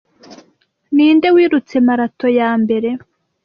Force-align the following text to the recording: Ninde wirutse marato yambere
Ninde 0.95 1.27
wirutse 1.35 1.75
marato 1.87 2.27
yambere 2.37 2.89